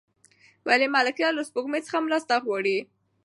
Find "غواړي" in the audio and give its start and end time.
2.45-2.77